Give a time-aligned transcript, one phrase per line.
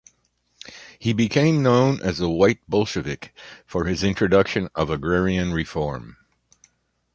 [0.97, 3.35] He became known as a "white Bolshevik"
[3.67, 6.17] for his introduction of agrarian reform.